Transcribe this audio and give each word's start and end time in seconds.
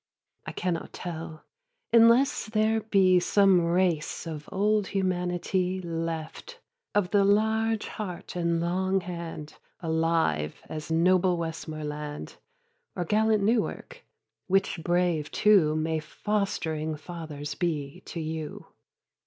I 0.47 0.51
cannot 0.51 0.93
tell: 0.93 1.43
unless 1.93 2.47
there 2.47 2.79
be 2.81 3.19
Some 3.19 3.61
race 3.63 4.25
of 4.25 4.49
old 4.51 4.87
humanity 4.87 5.79
Left, 5.79 6.59
of 6.95 7.11
the 7.11 7.23
large 7.23 7.85
heart 7.87 8.35
and 8.35 8.59
long 8.59 9.01
hand, 9.01 9.59
Alive, 9.79 10.59
as 10.67 10.91
noble 10.91 11.37
Westmorland; 11.37 12.37
Or 12.95 13.05
gallant 13.05 13.43
Newark; 13.43 14.03
which 14.47 14.81
brave 14.83 15.29
two 15.29 15.75
May 15.75 15.99
fost'ring 15.99 16.95
fathers 16.95 17.53
be 17.53 18.01
to 18.05 18.19
you. 18.19 18.65